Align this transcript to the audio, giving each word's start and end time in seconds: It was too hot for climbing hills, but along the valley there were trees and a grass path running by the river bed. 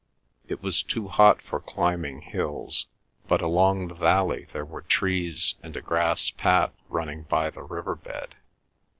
It 0.47 0.63
was 0.63 0.81
too 0.81 1.09
hot 1.09 1.43
for 1.43 1.59
climbing 1.59 2.21
hills, 2.21 2.87
but 3.27 3.39
along 3.39 3.87
the 3.87 3.93
valley 3.93 4.47
there 4.51 4.65
were 4.65 4.81
trees 4.81 5.53
and 5.61 5.77
a 5.77 5.79
grass 5.81 6.31
path 6.31 6.73
running 6.89 7.25
by 7.29 7.51
the 7.51 7.61
river 7.61 7.93
bed. 7.95 8.33